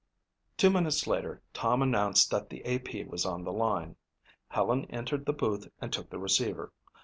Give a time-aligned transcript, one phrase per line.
[0.57, 3.03] Two minutes later Tom announced that the A.P.
[3.03, 3.97] was on the line.
[4.47, 6.73] Helen entered the booth and took the receiver.